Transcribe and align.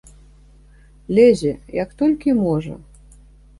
Лезе, 1.17 1.53
як 1.83 1.89
толькі 2.01 2.37
можа. 2.43 2.73